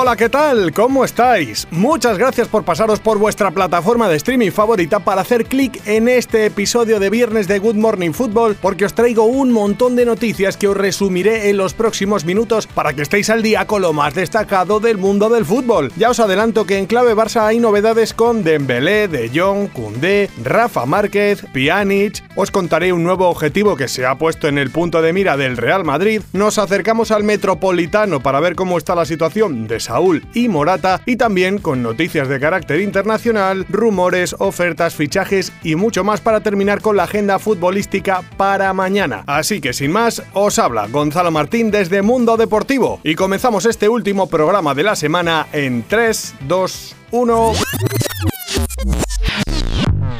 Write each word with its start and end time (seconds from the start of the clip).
Hola, 0.00 0.14
¿qué 0.14 0.28
tal? 0.28 0.72
¿Cómo 0.72 1.04
estáis? 1.04 1.66
Muchas 1.72 2.18
gracias 2.18 2.46
por 2.46 2.64
pasaros 2.64 3.00
por 3.00 3.18
vuestra 3.18 3.50
plataforma 3.50 4.08
de 4.08 4.14
streaming 4.14 4.52
favorita 4.52 5.00
para 5.00 5.22
hacer 5.22 5.46
clic 5.46 5.82
en 5.86 6.06
este 6.06 6.46
episodio 6.46 7.00
de 7.00 7.10
viernes 7.10 7.48
de 7.48 7.58
Good 7.58 7.74
Morning 7.74 8.12
Football 8.12 8.54
porque 8.62 8.84
os 8.84 8.94
traigo 8.94 9.24
un 9.24 9.50
montón 9.50 9.96
de 9.96 10.04
noticias 10.04 10.56
que 10.56 10.68
os 10.68 10.76
resumiré 10.76 11.50
en 11.50 11.56
los 11.56 11.74
próximos 11.74 12.24
minutos 12.24 12.68
para 12.68 12.92
que 12.92 13.02
estéis 13.02 13.28
al 13.28 13.42
día 13.42 13.66
con 13.66 13.82
lo 13.82 13.92
más 13.92 14.14
destacado 14.14 14.78
del 14.78 14.98
mundo 14.98 15.28
del 15.30 15.44
fútbol. 15.44 15.90
Ya 15.96 16.10
os 16.10 16.20
adelanto 16.20 16.64
que 16.64 16.78
en 16.78 16.86
clave 16.86 17.16
Barça 17.16 17.48
hay 17.48 17.58
novedades 17.58 18.14
con 18.14 18.44
Dembélé, 18.44 19.08
De 19.08 19.28
Jong, 19.34 19.68
Koundé, 19.72 20.30
Rafa 20.44 20.86
Márquez, 20.86 21.44
Pjanic. 21.52 22.22
Os 22.36 22.52
contaré 22.52 22.92
un 22.92 23.02
nuevo 23.02 23.28
objetivo 23.28 23.74
que 23.74 23.88
se 23.88 24.06
ha 24.06 24.14
puesto 24.14 24.46
en 24.46 24.58
el 24.58 24.70
punto 24.70 25.02
de 25.02 25.12
mira 25.12 25.36
del 25.36 25.56
Real 25.56 25.84
Madrid. 25.84 26.22
Nos 26.32 26.58
acercamos 26.58 27.10
al 27.10 27.24
Metropolitano 27.24 28.20
para 28.20 28.38
ver 28.38 28.54
cómo 28.54 28.78
está 28.78 28.94
la 28.94 29.04
situación 29.04 29.66
de 29.66 29.87
Saúl 29.88 30.26
y 30.34 30.48
Morata 30.48 31.00
y 31.06 31.16
también 31.16 31.56
con 31.56 31.82
noticias 31.82 32.28
de 32.28 32.38
carácter 32.38 32.82
internacional, 32.82 33.64
rumores, 33.70 34.36
ofertas, 34.38 34.94
fichajes 34.94 35.50
y 35.64 35.76
mucho 35.76 36.04
más 36.04 36.20
para 36.20 36.42
terminar 36.42 36.82
con 36.82 36.94
la 36.94 37.04
agenda 37.04 37.38
futbolística 37.38 38.22
para 38.36 38.74
mañana. 38.74 39.24
Así 39.26 39.62
que 39.62 39.72
sin 39.72 39.90
más, 39.90 40.22
os 40.34 40.58
habla 40.58 40.88
Gonzalo 40.88 41.30
Martín 41.30 41.70
desde 41.70 42.02
Mundo 42.02 42.36
Deportivo 42.36 43.00
y 43.02 43.14
comenzamos 43.14 43.64
este 43.64 43.88
último 43.88 44.28
programa 44.28 44.74
de 44.74 44.82
la 44.82 44.94
semana 44.94 45.46
en 45.52 45.82
3, 45.88 46.34
2, 46.46 46.96
1. 47.10 47.52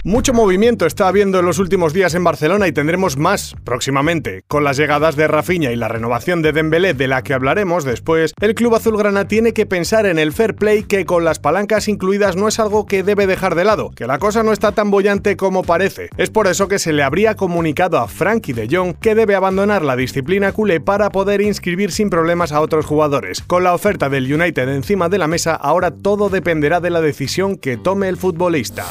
Mucho 0.09 0.33
movimiento 0.33 0.87
está 0.87 1.07
habiendo 1.07 1.39
en 1.39 1.45
los 1.45 1.59
últimos 1.59 1.93
días 1.93 2.15
en 2.15 2.25
Barcelona 2.25 2.67
y 2.67 2.73
tendremos 2.73 3.19
más 3.19 3.55
próximamente. 3.63 4.43
Con 4.49 4.65
las 4.65 4.79
llegadas 4.79 5.17
de 5.17 5.29
Rafinha 5.29 5.71
y 5.71 5.77
la 5.77 5.89
renovación 5.89 6.41
de 6.41 6.53
Dembélé 6.53 6.95
de 6.95 7.09
la 7.09 7.21
que 7.21 7.35
hablaremos 7.35 7.85
después, 7.85 8.33
el 8.41 8.55
club 8.55 8.75
azulgrana 8.75 9.29
tiene 9.29 9.53
que 9.53 9.67
pensar 9.67 10.07
en 10.07 10.19
el 10.19 10.33
fair 10.33 10.55
play 10.55 10.85
que 10.85 11.05
con 11.05 11.27
las 11.27 11.39
palancas 11.39 11.89
incluidas 11.89 12.37
no 12.37 12.49
es 12.49 12.59
algo 12.59 12.87
que 12.87 13.03
debe 13.03 13.27
dejar 13.27 13.55
de 13.55 13.65
lado, 13.65 13.91
que 13.91 14.07
la 14.07 14.19
cosa 14.19 14.43
no 14.43 14.55
está 14.55 14.73
tan 14.73 14.91
bollante 14.91 15.37
como 15.37 15.63
parece. 15.63 16.09
Es 16.17 16.31
por 16.31 16.47
eso 16.47 16.69
que 16.69 16.79
se 16.79 16.95
le 16.95 17.03
habría 17.03 17.35
comunicado 17.35 17.99
a 17.99 18.09
Frankie 18.09 18.55
de 18.55 18.67
Jong 18.75 18.95
que 18.95 19.15
debe 19.15 19.35
abandonar 19.35 19.85
la 19.85 19.95
disciplina 19.95 20.53
culé 20.53 20.81
para 20.81 21.11
poder 21.11 21.43
inscribir 21.43 21.93
sin 21.93 22.09
problemas 22.09 22.53
a 22.53 22.63
otros 22.63 22.87
jugadores. 22.87 23.43
Con 23.43 23.63
la 23.63 23.75
oferta 23.75 24.09
del 24.09 24.33
United 24.33 24.71
encima 24.71 25.11
de 25.11 25.19
la 25.19 25.29
mesa, 25.29 25.55
ahora 25.55 25.91
todo 25.91 26.31
dependerá 26.31 26.81
de 26.81 26.89
la 26.89 27.03
decisión 27.03 27.59
que 27.59 27.77
tome 27.77 28.09
el 28.09 28.17
futbolista. 28.17 28.87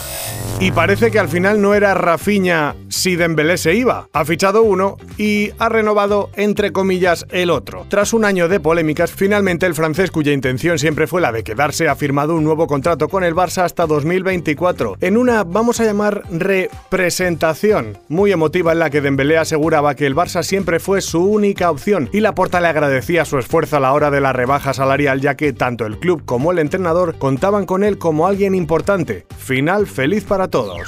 Y 0.60 0.72
parece 0.72 1.12
que 1.12 1.20
al 1.20 1.30
final 1.30 1.62
no 1.62 1.76
era 1.76 1.94
Rafinha 1.94 2.76
si 2.90 3.16
Dembélé 3.16 3.60
se 3.60 3.76
iba. 3.76 4.10
Ha 4.12 4.26
fichado 4.26 4.64
uno 4.64 4.98
y 5.16 5.52
ha 5.60 5.70
renovado 5.70 6.32
entre 6.36 6.72
comillas 6.72 7.28
el 7.30 7.52
otro. 7.52 7.86
Tras 7.90 8.12
un 8.12 8.26
año 8.26 8.48
de 8.48 8.60
polémicas, 8.60 9.12
finalmente 9.12 9.68
el 9.68 9.76
francés 9.76 10.10
cuya 10.10 10.34
intención 10.34 10.80
siempre 10.80 11.06
fue 11.06 11.22
la 11.22 11.32
de 11.32 11.44
quedarse 11.44 11.88
ha 11.88 11.96
firmado 11.96 12.34
un 12.34 12.44
nuevo 12.44 12.66
contrato 12.66 13.08
con 13.08 13.24
el 13.24 13.36
Barça 13.36 13.66
hasta 13.66 13.86
2024 13.86 14.98
en 15.00 15.18
una 15.18 15.44
vamos 15.44 15.80
a 15.80 15.86
llamar 15.86 16.24
representación 16.32 17.96
muy 18.08 18.32
emotiva 18.32 18.72
en 18.72 18.80
la 18.80 18.90
que 18.90 19.02
Dembélé 19.02 19.38
aseguraba 19.38 19.94
que 19.94 20.08
el 20.08 20.16
Barça 20.16 20.42
siempre 20.42 20.80
fue 20.80 21.02
su 21.02 21.24
única 21.24 21.70
opción 21.70 22.10
y 22.12 22.22
la 22.22 22.34
Porta 22.34 22.62
le 22.62 22.68
agradecía 22.68 23.26
su 23.26 23.38
esfuerzo 23.38 23.78
a 23.78 23.80
la 23.80 23.94
hora 23.94 24.10
de 24.10 24.22
la 24.22 24.34
rebaja 24.34 24.74
salarial 24.74 25.22
ya 25.22 25.36
que 25.36 25.54
tanto 25.54 25.86
el 25.86 26.00
club 26.00 26.24
como 26.26 26.52
el 26.52 26.58
entrenador 26.58 27.16
contaban 27.20 27.68
con 27.68 27.84
él 27.84 28.00
como 28.00 28.26
alguien 28.26 28.56
importante. 28.56 29.28
Final 29.38 29.86
feliz 29.86 30.24
para 30.24 30.47
todos. 30.48 30.88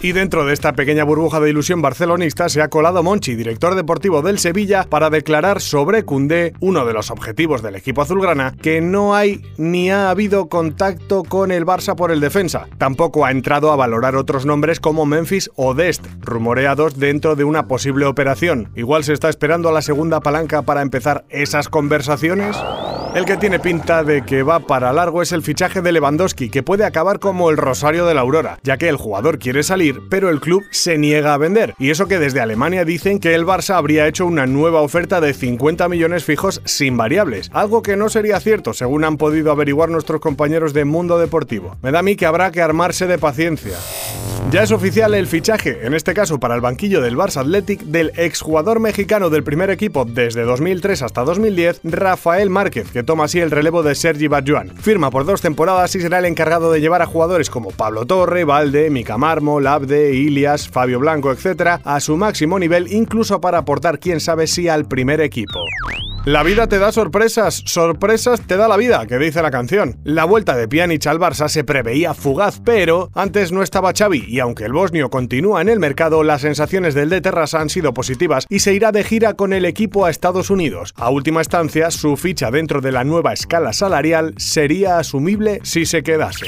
Y 0.00 0.12
dentro 0.12 0.44
de 0.44 0.52
esta 0.52 0.74
pequeña 0.74 1.04
burbuja 1.04 1.40
de 1.40 1.50
ilusión 1.50 1.82
barcelonista 1.82 2.48
se 2.48 2.62
ha 2.62 2.68
colado 2.68 3.02
Monchi, 3.02 3.34
director 3.34 3.74
deportivo 3.74 4.22
del 4.22 4.38
Sevilla, 4.38 4.84
para 4.84 5.10
declarar 5.10 5.60
sobre 5.60 6.04
Cundé, 6.04 6.52
uno 6.60 6.84
de 6.84 6.92
los 6.92 7.10
objetivos 7.10 7.62
del 7.62 7.76
equipo 7.76 8.02
azulgrana, 8.02 8.54
que 8.60 8.80
no 8.80 9.14
hay 9.14 9.42
ni 9.56 9.90
ha 9.90 10.10
habido 10.10 10.48
contacto 10.48 11.22
con 11.22 11.50
el 11.50 11.64
Barça 11.64 11.96
por 11.96 12.10
el 12.10 12.20
defensa. 12.20 12.68
Tampoco 12.78 13.24
ha 13.24 13.30
entrado 13.30 13.72
a 13.72 13.76
valorar 13.76 14.16
otros 14.16 14.46
nombres 14.46 14.80
como 14.80 15.06
Memphis 15.06 15.50
o 15.56 15.74
Dest, 15.74 16.04
rumoreados 16.20 16.98
dentro 16.98 17.34
de 17.34 17.44
una 17.44 17.66
posible 17.66 18.06
operación. 18.06 18.70
Igual 18.76 19.04
se 19.04 19.12
está 19.12 19.28
esperando 19.28 19.68
a 19.68 19.72
la 19.72 19.82
segunda 19.82 20.20
palanca 20.20 20.62
para 20.62 20.82
empezar 20.82 21.24
esas 21.30 21.68
conversaciones. 21.68 22.56
El 23.16 23.24
que 23.24 23.38
tiene 23.38 23.58
pinta 23.58 24.04
de 24.04 24.26
que 24.26 24.42
va 24.42 24.60
para 24.60 24.92
largo 24.92 25.22
es 25.22 25.32
el 25.32 25.40
fichaje 25.40 25.80
de 25.80 25.90
Lewandowski, 25.90 26.50
que 26.50 26.62
puede 26.62 26.84
acabar 26.84 27.18
como 27.18 27.48
el 27.48 27.56
Rosario 27.56 28.04
de 28.04 28.12
la 28.12 28.20
Aurora, 28.20 28.58
ya 28.62 28.76
que 28.76 28.90
el 28.90 28.98
jugador 28.98 29.38
quiere 29.38 29.62
salir, 29.62 30.02
pero 30.10 30.28
el 30.28 30.38
club 30.38 30.66
se 30.70 30.98
niega 30.98 31.32
a 31.32 31.38
vender. 31.38 31.72
Y 31.78 31.88
eso 31.88 32.08
que 32.08 32.18
desde 32.18 32.42
Alemania 32.42 32.84
dicen 32.84 33.18
que 33.18 33.34
el 33.34 33.46
Barça 33.46 33.76
habría 33.76 34.06
hecho 34.06 34.26
una 34.26 34.46
nueva 34.46 34.82
oferta 34.82 35.22
de 35.22 35.32
50 35.32 35.88
millones 35.88 36.24
fijos 36.24 36.60
sin 36.66 36.98
variables, 36.98 37.48
algo 37.54 37.80
que 37.80 37.96
no 37.96 38.10
sería 38.10 38.38
cierto, 38.38 38.74
según 38.74 39.02
han 39.02 39.16
podido 39.16 39.50
averiguar 39.50 39.88
nuestros 39.88 40.20
compañeros 40.20 40.74
de 40.74 40.84
Mundo 40.84 41.18
Deportivo. 41.18 41.74
Me 41.80 41.92
da 41.92 42.00
a 42.00 42.02
mí 42.02 42.16
que 42.16 42.26
habrá 42.26 42.52
que 42.52 42.60
armarse 42.60 43.06
de 43.06 43.16
paciencia. 43.16 43.78
Ya 44.50 44.62
es 44.62 44.70
oficial 44.70 45.14
el 45.14 45.26
fichaje, 45.26 45.86
en 45.86 45.94
este 45.94 46.14
caso 46.14 46.38
para 46.38 46.54
el 46.54 46.60
banquillo 46.60 47.00
del 47.00 47.16
Barça 47.16 47.40
Athletic, 47.40 47.80
del 47.80 48.12
exjugador 48.16 48.78
mexicano 48.78 49.28
del 49.28 49.42
primer 49.42 49.70
equipo 49.70 50.04
desde 50.04 50.42
2003 50.42 51.02
hasta 51.02 51.24
2010, 51.24 51.80
Rafael 51.82 52.48
Márquez, 52.48 52.92
que 52.92 53.05
toma 53.06 53.24
así 53.24 53.40
el 53.40 53.50
relevo 53.50 53.82
de 53.82 53.94
Sergi 53.94 54.28
Barjuan. 54.28 54.76
Firma 54.76 55.10
por 55.10 55.24
dos 55.24 55.40
temporadas 55.40 55.94
y 55.94 56.00
será 56.00 56.18
el 56.18 56.26
encargado 56.26 56.70
de 56.70 56.80
llevar 56.80 57.00
a 57.00 57.06
jugadores 57.06 57.48
como 57.48 57.70
Pablo 57.70 58.04
Torre, 58.04 58.44
Valde, 58.44 58.90
Mica 58.90 59.16
Marmo, 59.16 59.60
Labde, 59.60 60.14
Ilias, 60.14 60.68
Fabio 60.68 61.00
Blanco, 61.00 61.32
etc. 61.32 61.80
a 61.82 62.00
su 62.00 62.16
máximo 62.16 62.58
nivel, 62.58 62.92
incluso 62.92 63.40
para 63.40 63.58
aportar 63.58 63.98
quién 63.98 64.20
sabe 64.20 64.46
si 64.46 64.68
al 64.68 64.84
primer 64.84 65.22
equipo. 65.22 65.60
La 66.26 66.42
vida 66.42 66.66
te 66.66 66.80
da 66.80 66.90
sorpresas, 66.90 67.62
sorpresas 67.66 68.40
te 68.40 68.56
da 68.56 68.66
la 68.66 68.76
vida, 68.76 69.06
que 69.06 69.16
dice 69.16 69.42
la 69.42 69.52
canción. 69.52 70.00
La 70.02 70.24
vuelta 70.24 70.56
de 70.56 70.66
Pjanic 70.66 71.06
al 71.06 71.20
Barça 71.20 71.48
se 71.48 71.62
preveía 71.62 72.14
fugaz, 72.14 72.60
pero 72.64 73.12
antes 73.14 73.52
no 73.52 73.62
estaba 73.62 73.92
Xavi 73.96 74.24
y 74.26 74.40
aunque 74.40 74.64
el 74.64 74.72
bosnio 74.72 75.08
continúa 75.08 75.62
en 75.62 75.68
el 75.68 75.78
mercado, 75.78 76.24
las 76.24 76.40
sensaciones 76.40 76.94
del 76.94 77.10
de 77.10 77.20
Terrassa 77.20 77.60
han 77.60 77.70
sido 77.70 77.94
positivas 77.94 78.46
y 78.48 78.58
se 78.58 78.74
irá 78.74 78.90
de 78.90 79.04
gira 79.04 79.34
con 79.34 79.52
el 79.52 79.64
equipo 79.64 80.04
a 80.04 80.10
Estados 80.10 80.50
Unidos. 80.50 80.94
A 80.96 81.10
última 81.10 81.42
instancia, 81.42 81.92
su 81.92 82.16
ficha 82.16 82.50
dentro 82.50 82.80
de 82.80 82.90
la 82.90 83.04
nueva 83.04 83.32
escala 83.32 83.72
salarial 83.72 84.34
sería 84.36 84.98
asumible 84.98 85.60
si 85.62 85.86
se 85.86 86.02
quedase. 86.02 86.46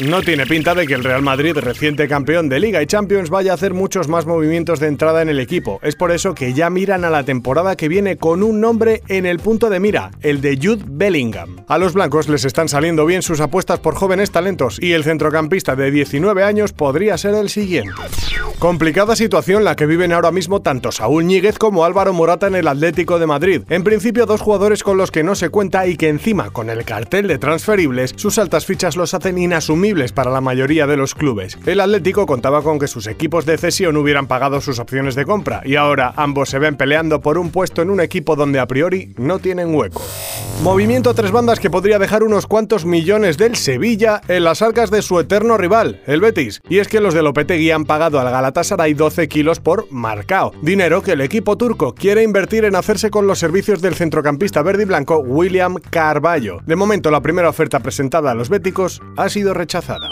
No 0.00 0.22
tiene 0.22 0.46
pinta 0.46 0.76
de 0.76 0.86
que 0.86 0.94
el 0.94 1.02
Real 1.02 1.22
Madrid, 1.22 1.56
reciente 1.56 2.06
campeón 2.06 2.48
de 2.48 2.60
Liga 2.60 2.80
y 2.80 2.86
Champions, 2.86 3.30
vaya 3.30 3.50
a 3.50 3.56
hacer 3.56 3.74
muchos 3.74 4.06
más 4.06 4.26
movimientos 4.26 4.78
de 4.78 4.86
entrada 4.86 5.22
en 5.22 5.28
el 5.28 5.40
equipo. 5.40 5.80
Es 5.82 5.96
por 5.96 6.12
eso 6.12 6.36
que 6.36 6.54
ya 6.54 6.70
miran 6.70 7.04
a 7.04 7.10
la 7.10 7.24
temporada 7.24 7.74
que 7.74 7.88
viene 7.88 8.16
con 8.16 8.44
un 8.44 8.60
nombre 8.60 9.02
en 9.08 9.26
el 9.26 9.38
punto 9.38 9.70
de 9.70 9.80
mira, 9.80 10.10
el 10.20 10.40
de 10.40 10.58
Jude 10.60 10.84
Bellingham. 10.86 11.56
A 11.68 11.78
los 11.78 11.94
blancos 11.94 12.28
les 12.28 12.44
están 12.44 12.68
saliendo 12.68 13.06
bien 13.06 13.22
sus 13.22 13.40
apuestas 13.40 13.80
por 13.80 13.94
jóvenes 13.94 14.30
talentos 14.30 14.78
y 14.80 14.92
el 14.92 15.04
centrocampista 15.04 15.76
de 15.76 15.90
19 15.90 16.42
años 16.42 16.72
podría 16.72 17.18
ser 17.18 17.34
el 17.34 17.48
siguiente. 17.48 17.92
Complicada 18.58 19.14
situación 19.14 19.62
la 19.62 19.76
que 19.76 19.86
viven 19.86 20.12
ahora 20.12 20.32
mismo 20.32 20.62
tanto 20.62 20.90
Saúl 20.90 21.26
Ñíguez 21.26 21.58
como 21.58 21.84
Álvaro 21.84 22.12
Morata 22.12 22.48
en 22.48 22.56
el 22.56 22.66
Atlético 22.66 23.20
de 23.20 23.26
Madrid. 23.26 23.62
En 23.68 23.84
principio 23.84 24.26
dos 24.26 24.40
jugadores 24.40 24.82
con 24.82 24.96
los 24.96 25.12
que 25.12 25.22
no 25.22 25.36
se 25.36 25.48
cuenta 25.48 25.86
y 25.86 25.96
que 25.96 26.08
encima 26.08 26.50
con 26.50 26.68
el 26.68 26.84
cartel 26.84 27.28
de 27.28 27.38
transferibles 27.38 28.14
sus 28.16 28.36
altas 28.38 28.66
fichas 28.66 28.96
los 28.96 29.14
hacen 29.14 29.38
inasumibles 29.38 30.12
para 30.12 30.32
la 30.32 30.40
mayoría 30.40 30.86
de 30.88 30.96
los 30.96 31.14
clubes. 31.14 31.56
El 31.66 31.80
Atlético 31.80 32.26
contaba 32.26 32.62
con 32.62 32.78
que 32.78 32.88
sus 32.88 33.06
equipos 33.06 33.46
de 33.46 33.58
cesión 33.58 33.96
hubieran 33.96 34.26
pagado 34.26 34.60
sus 34.60 34.80
opciones 34.80 35.14
de 35.14 35.24
compra 35.24 35.62
y 35.64 35.76
ahora 35.76 36.12
ambos 36.16 36.48
se 36.48 36.58
ven 36.58 36.76
peleando 36.76 37.20
por 37.20 37.38
un 37.38 37.50
puesto 37.50 37.82
en 37.82 37.90
un 37.90 38.00
equipo 38.00 38.34
donde 38.34 38.58
a 38.58 38.66
priori 38.66 38.97
no 39.16 39.38
tienen 39.38 39.74
hueco. 39.74 40.02
Movimiento 40.62 41.10
a 41.10 41.14
tres 41.14 41.30
bandas 41.30 41.60
que 41.60 41.70
podría 41.70 41.98
dejar 41.98 42.24
unos 42.24 42.46
cuantos 42.46 42.84
millones 42.84 43.38
del 43.38 43.54
Sevilla 43.54 44.20
en 44.26 44.42
las 44.42 44.60
arcas 44.60 44.90
de 44.90 45.02
su 45.02 45.20
eterno 45.20 45.56
rival, 45.56 46.02
el 46.06 46.20
Betis. 46.20 46.60
Y 46.68 46.78
es 46.78 46.88
que 46.88 47.00
los 47.00 47.14
de 47.14 47.22
Lopetegui 47.22 47.70
han 47.70 47.84
pagado 47.84 48.18
al 48.18 48.30
Galatasaray 48.30 48.94
12 48.94 49.28
kilos 49.28 49.60
por 49.60 49.86
Marcao, 49.92 50.52
dinero 50.62 51.02
que 51.02 51.12
el 51.12 51.20
equipo 51.20 51.56
turco 51.56 51.94
quiere 51.94 52.24
invertir 52.24 52.64
en 52.64 52.74
hacerse 52.74 53.10
con 53.10 53.26
los 53.26 53.38
servicios 53.38 53.80
del 53.80 53.94
centrocampista 53.94 54.62
verde 54.62 54.82
y 54.82 54.86
blanco 54.86 55.18
William 55.18 55.76
Carballo. 55.76 56.58
De 56.66 56.76
momento 56.76 57.10
la 57.10 57.22
primera 57.22 57.48
oferta 57.48 57.78
presentada 57.80 58.32
a 58.32 58.34
los 58.34 58.48
béticos 58.48 59.00
ha 59.16 59.28
sido 59.28 59.54
rechazada. 59.54 60.08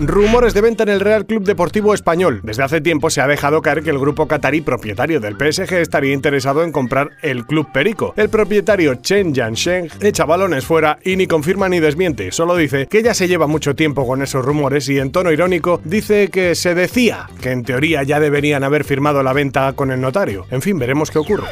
Rumores 0.00 0.54
de 0.54 0.60
venta 0.60 0.84
en 0.84 0.90
el 0.90 1.00
Real 1.00 1.26
Club 1.26 1.42
Deportivo 1.42 1.92
Español. 1.92 2.40
Desde 2.44 2.62
hace 2.62 2.80
tiempo 2.80 3.10
se 3.10 3.20
ha 3.20 3.26
dejado 3.26 3.62
caer 3.62 3.82
que 3.82 3.90
el 3.90 3.98
grupo 3.98 4.28
catarí 4.28 4.60
propietario 4.60 5.18
del 5.18 5.34
PSG 5.34 5.72
estaría 5.74 6.14
interesado 6.14 6.62
en 6.62 6.70
comprar 6.70 7.10
el 7.20 7.44
Club 7.46 7.72
Perico, 7.72 8.14
El 8.18 8.30
propietario 8.30 8.96
Chen 8.96 9.32
Yansheng 9.32 9.88
echa 10.00 10.24
balones 10.24 10.64
fuera 10.64 10.98
y 11.04 11.14
ni 11.14 11.28
confirma 11.28 11.68
ni 11.68 11.78
desmiente, 11.78 12.32
solo 12.32 12.56
dice 12.56 12.88
que 12.88 13.00
ya 13.00 13.14
se 13.14 13.28
lleva 13.28 13.46
mucho 13.46 13.76
tiempo 13.76 14.08
con 14.08 14.22
esos 14.22 14.44
rumores 14.44 14.88
y 14.88 14.98
en 14.98 15.12
tono 15.12 15.30
irónico 15.30 15.80
dice 15.84 16.26
que 16.26 16.56
se 16.56 16.74
decía 16.74 17.30
que 17.40 17.52
en 17.52 17.62
teoría 17.62 18.02
ya 18.02 18.18
deberían 18.18 18.64
haber 18.64 18.82
firmado 18.82 19.22
la 19.22 19.32
venta 19.32 19.72
con 19.74 19.92
el 19.92 20.00
notario. 20.00 20.46
En 20.50 20.62
fin, 20.62 20.80
veremos 20.80 21.12
qué 21.12 21.20
ocurre. 21.20 21.46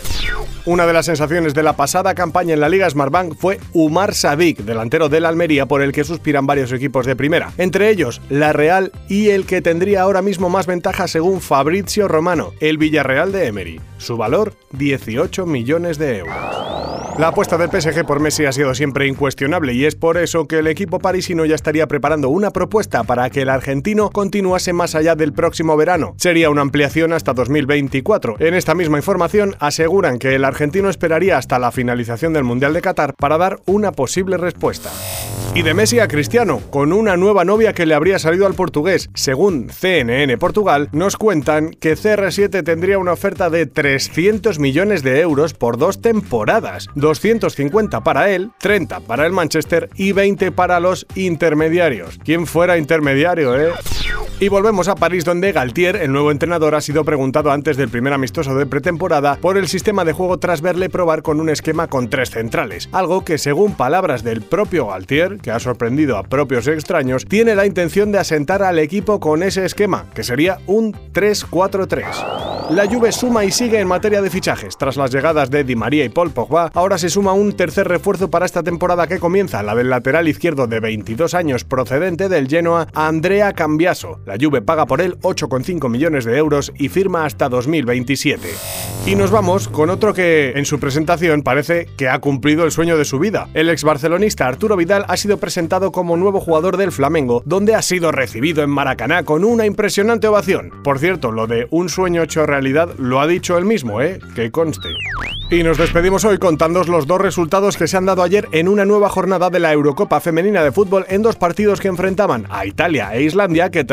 Una 0.64 0.88
de 0.88 0.92
las 0.92 1.06
sensaciones 1.06 1.54
de 1.54 1.62
la 1.62 1.76
pasada 1.76 2.16
campaña 2.16 2.54
en 2.54 2.58
la 2.58 2.68
Liga 2.68 2.90
Smartbank 2.90 3.36
fue 3.36 3.60
Umar 3.72 4.12
Sadik, 4.12 4.58
delantero 4.58 5.08
del 5.08 5.26
Almería 5.26 5.66
por 5.66 5.82
el 5.82 5.92
que 5.92 6.02
suspiran 6.02 6.48
varios 6.48 6.72
equipos 6.72 7.06
de 7.06 7.14
primera, 7.14 7.52
entre 7.58 7.90
ellos 7.90 8.20
la 8.28 8.52
Real 8.52 8.90
y 9.08 9.28
el 9.28 9.46
que 9.46 9.62
tendría 9.62 10.02
ahora 10.02 10.20
mismo 10.20 10.50
más 10.50 10.66
ventaja 10.66 11.06
según 11.06 11.40
Fabrizio 11.40 12.08
Romano, 12.08 12.54
el 12.58 12.76
Villarreal 12.76 13.30
de 13.30 13.46
Emery. 13.46 13.80
Su 14.06 14.16
valor, 14.16 14.52
18 14.70 15.46
millones 15.46 15.98
de 15.98 16.18
euros. 16.18 16.75
La 17.18 17.28
apuesta 17.28 17.56
del 17.56 17.70
PSG 17.70 18.04
por 18.04 18.20
Messi 18.20 18.44
ha 18.44 18.52
sido 18.52 18.74
siempre 18.74 19.06
incuestionable 19.06 19.72
y 19.72 19.86
es 19.86 19.94
por 19.94 20.18
eso 20.18 20.46
que 20.46 20.58
el 20.58 20.66
equipo 20.66 20.98
parisino 20.98 21.46
ya 21.46 21.54
estaría 21.54 21.86
preparando 21.86 22.28
una 22.28 22.50
propuesta 22.50 23.04
para 23.04 23.30
que 23.30 23.40
el 23.40 23.48
argentino 23.48 24.10
continuase 24.10 24.74
más 24.74 24.94
allá 24.94 25.14
del 25.14 25.32
próximo 25.32 25.78
verano. 25.78 26.14
Sería 26.18 26.50
una 26.50 26.60
ampliación 26.60 27.14
hasta 27.14 27.32
2024. 27.32 28.36
En 28.38 28.52
esta 28.52 28.74
misma 28.74 28.98
información 28.98 29.56
aseguran 29.60 30.18
que 30.18 30.34
el 30.34 30.44
argentino 30.44 30.90
esperaría 30.90 31.38
hasta 31.38 31.58
la 31.58 31.72
finalización 31.72 32.34
del 32.34 32.44
Mundial 32.44 32.74
de 32.74 32.82
Qatar 32.82 33.14
para 33.14 33.38
dar 33.38 33.60
una 33.64 33.92
posible 33.92 34.36
respuesta. 34.36 34.90
Y 35.56 35.62
de 35.62 35.72
Messi 35.72 36.00
a 36.00 36.08
Cristiano, 36.08 36.60
con 36.68 36.92
una 36.92 37.16
nueva 37.16 37.46
novia 37.46 37.72
que 37.72 37.86
le 37.86 37.94
habría 37.94 38.18
salido 38.18 38.46
al 38.46 38.52
portugués. 38.52 39.08
Según 39.14 39.70
CNN 39.70 40.36
Portugal, 40.36 40.90
nos 40.92 41.16
cuentan 41.16 41.70
que 41.70 41.94
CR7 41.94 42.62
tendría 42.62 42.98
una 42.98 43.14
oferta 43.14 43.48
de 43.48 43.64
300 43.64 44.58
millones 44.58 45.02
de 45.02 45.18
euros 45.20 45.54
por 45.54 45.78
dos 45.78 46.02
temporadas, 46.02 46.88
250 47.06 48.02
para 48.02 48.30
él, 48.30 48.50
30 48.58 49.00
para 49.00 49.26
el 49.26 49.32
Manchester 49.32 49.88
y 49.94 50.12
20 50.12 50.52
para 50.52 50.80
los 50.80 51.06
intermediarios. 51.14 52.18
¿Quién 52.24 52.46
fuera 52.46 52.78
intermediario, 52.78 53.58
eh? 53.58 53.72
Y 54.38 54.48
volvemos 54.48 54.86
a 54.88 54.96
París 54.96 55.24
donde 55.24 55.52
Galtier, 55.52 55.96
el 55.96 56.12
nuevo 56.12 56.30
entrenador, 56.30 56.74
ha 56.74 56.82
sido 56.82 57.06
preguntado 57.06 57.50
antes 57.50 57.78
del 57.78 57.88
primer 57.88 58.12
amistoso 58.12 58.54
de 58.54 58.66
pretemporada 58.66 59.36
por 59.36 59.56
el 59.56 59.66
sistema 59.66 60.04
de 60.04 60.12
juego 60.12 60.38
tras 60.38 60.60
verle 60.60 60.90
probar 60.90 61.22
con 61.22 61.40
un 61.40 61.48
esquema 61.48 61.86
con 61.86 62.10
tres 62.10 62.32
centrales, 62.32 62.90
algo 62.92 63.24
que 63.24 63.38
según 63.38 63.76
palabras 63.76 64.22
del 64.22 64.42
propio 64.42 64.88
Galtier, 64.88 65.38
que 65.38 65.52
ha 65.52 65.58
sorprendido 65.58 66.18
a 66.18 66.22
propios 66.22 66.66
extraños, 66.66 67.24
tiene 67.24 67.54
la 67.54 67.64
intención 67.64 68.12
de 68.12 68.18
asentar 68.18 68.62
al 68.62 68.78
equipo 68.78 69.20
con 69.20 69.42
ese 69.42 69.64
esquema, 69.64 70.04
que 70.14 70.22
sería 70.22 70.58
un 70.66 70.92
3-4-3. 70.92 72.46
La 72.70 72.88
Juve 72.88 73.12
suma 73.12 73.44
y 73.44 73.52
sigue 73.52 73.78
en 73.78 73.86
materia 73.86 74.20
de 74.20 74.28
fichajes. 74.28 74.76
Tras 74.76 74.96
las 74.96 75.12
llegadas 75.12 75.50
de 75.50 75.62
Di 75.62 75.76
María 75.76 76.04
y 76.04 76.08
Paul 76.08 76.32
Pogba, 76.32 76.72
ahora 76.74 76.98
se 76.98 77.08
suma 77.08 77.32
un 77.32 77.52
tercer 77.52 77.86
refuerzo 77.86 78.28
para 78.28 78.44
esta 78.44 78.64
temporada 78.64 79.06
que 79.06 79.20
comienza, 79.20 79.62
la 79.62 79.76
del 79.76 79.88
lateral 79.88 80.26
izquierdo 80.26 80.66
de 80.66 80.80
22 80.80 81.34
años 81.34 81.62
procedente 81.62 82.28
del 82.28 82.48
Genoa, 82.48 82.88
Andrea 82.92 83.52
Cambiaso. 83.52 84.18
La 84.26 84.36
Juve 84.40 84.60
paga 84.60 84.86
por 84.86 85.00
él 85.00 85.16
8,5 85.20 85.88
millones 85.88 86.24
de 86.24 86.36
euros 86.36 86.72
y 86.76 86.88
firma 86.88 87.24
hasta 87.24 87.48
2027. 87.48 88.48
Y 89.06 89.14
nos 89.14 89.30
vamos 89.30 89.68
con 89.68 89.88
otro 89.88 90.14
que 90.14 90.54
en 90.56 90.64
su 90.64 90.80
presentación 90.80 91.42
parece 91.42 91.86
que 91.96 92.08
ha 92.08 92.18
cumplido 92.18 92.64
el 92.64 92.72
sueño 92.72 92.98
de 92.98 93.04
su 93.04 93.20
vida. 93.20 93.48
El 93.54 93.70
ex 93.70 93.84
barcelonista 93.84 94.48
Arturo 94.48 94.76
Vidal 94.76 95.04
ha 95.06 95.16
sido 95.16 95.38
presentado 95.38 95.92
como 95.92 96.16
nuevo 96.16 96.40
jugador 96.40 96.76
del 96.76 96.90
Flamengo, 96.90 97.40
donde 97.46 97.76
ha 97.76 97.82
sido 97.82 98.10
recibido 98.10 98.64
en 98.64 98.70
Maracaná 98.70 99.22
con 99.22 99.44
una 99.44 99.64
impresionante 99.64 100.26
ovación. 100.26 100.72
Por 100.82 100.98
cierto, 100.98 101.30
lo 101.30 101.46
de 101.46 101.68
un 101.70 101.88
sueño 101.88 102.24
hecho 102.24 102.46
realidad 102.46 102.88
lo 102.98 103.20
ha 103.20 103.28
dicho 103.28 103.56
él 103.56 103.64
mismo, 103.64 104.02
¿eh? 104.02 104.18
Que 104.34 104.50
conste. 104.50 104.88
Y 105.48 105.62
nos 105.62 105.78
despedimos 105.78 106.24
hoy 106.24 106.38
contándoos 106.38 106.88
los 106.88 107.06
dos 107.06 107.20
resultados 107.20 107.76
que 107.76 107.86
se 107.86 107.96
han 107.96 108.04
dado 108.04 108.24
ayer 108.24 108.48
en 108.50 108.66
una 108.66 108.84
nueva 108.84 109.08
jornada 109.08 109.48
de 109.48 109.60
la 109.60 109.72
Eurocopa 109.72 110.18
Femenina 110.18 110.64
de 110.64 110.72
Fútbol 110.72 111.06
en 111.08 111.22
dos 111.22 111.36
partidos 111.36 111.80
que 111.80 111.86
enfrentaban 111.86 112.46
a 112.50 112.66
Italia 112.66 113.14
e 113.14 113.22
Islandia, 113.22 113.70
que 113.70 113.84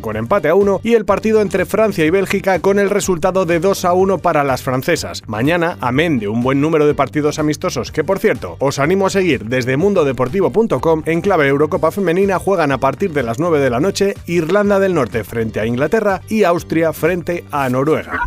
con 0.00 0.16
empate 0.16 0.48
a 0.48 0.54
uno, 0.54 0.80
y 0.82 0.94
el 0.94 1.06
partido 1.06 1.40
entre 1.40 1.64
Francia 1.64 2.04
y 2.04 2.10
Bélgica 2.10 2.58
con 2.58 2.78
el 2.78 2.90
resultado 2.90 3.46
de 3.46 3.60
2 3.60 3.86
a 3.86 3.94
1 3.94 4.18
para 4.18 4.44
las 4.44 4.62
francesas. 4.62 5.22
Mañana, 5.26 5.78
amén 5.80 6.18
de 6.18 6.28
un 6.28 6.42
buen 6.42 6.60
número 6.60 6.86
de 6.86 6.94
partidos 6.94 7.38
amistosos, 7.38 7.90
que 7.90 8.04
por 8.04 8.18
cierto, 8.18 8.56
os 8.58 8.78
animo 8.78 9.06
a 9.06 9.10
seguir 9.10 9.46
desde 9.46 9.78
mundodeportivo.com, 9.78 11.02
en 11.06 11.20
clave 11.22 11.48
Eurocopa 11.48 11.90
Femenina 11.90 12.38
juegan 12.38 12.72
a 12.72 12.78
partir 12.78 13.12
de 13.12 13.22
las 13.22 13.38
9 13.38 13.58
de 13.58 13.70
la 13.70 13.80
noche 13.80 14.14
Irlanda 14.26 14.78
del 14.78 14.94
Norte 14.94 15.24
frente 15.24 15.60
a 15.60 15.66
Inglaterra 15.66 16.20
y 16.28 16.44
Austria 16.44 16.92
frente 16.92 17.44
a 17.50 17.68
Noruega. 17.70 18.20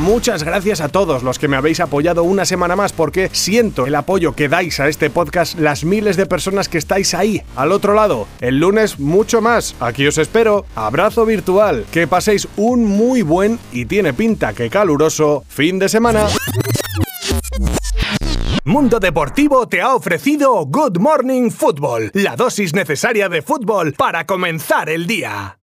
Muchas 0.00 0.44
gracias 0.44 0.80
a 0.80 0.88
todos 0.88 1.22
los 1.22 1.38
que 1.38 1.46
me 1.46 1.58
habéis 1.58 1.78
apoyado 1.78 2.24
una 2.24 2.46
semana 2.46 2.74
más 2.74 2.90
porque 2.90 3.28
siento 3.32 3.86
el 3.86 3.94
apoyo 3.94 4.34
que 4.34 4.48
dais 4.48 4.80
a 4.80 4.88
este 4.88 5.10
podcast, 5.10 5.58
las 5.58 5.84
miles 5.84 6.16
de 6.16 6.24
personas 6.24 6.70
que 6.70 6.78
estáis 6.78 7.12
ahí, 7.12 7.42
al 7.54 7.70
otro 7.70 7.92
lado. 7.92 8.26
El 8.40 8.60
lunes 8.60 8.98
mucho 8.98 9.42
más. 9.42 9.76
Aquí 9.78 10.06
os 10.06 10.16
espero. 10.16 10.64
Abrazo 10.74 11.26
virtual. 11.26 11.84
Que 11.92 12.06
paséis 12.06 12.48
un 12.56 12.86
muy 12.86 13.20
buen 13.20 13.58
y 13.72 13.84
tiene 13.84 14.14
pinta 14.14 14.54
que 14.54 14.70
caluroso 14.70 15.44
fin 15.48 15.78
de 15.78 15.90
semana. 15.90 16.28
Mundo 18.64 19.00
Deportivo 19.00 19.68
te 19.68 19.82
ha 19.82 19.94
ofrecido 19.94 20.64
Good 20.64 20.96
Morning 20.98 21.50
Football, 21.50 22.10
la 22.14 22.36
dosis 22.36 22.72
necesaria 22.72 23.28
de 23.28 23.42
fútbol 23.42 23.92
para 23.92 24.24
comenzar 24.24 24.88
el 24.88 25.06
día. 25.06 25.58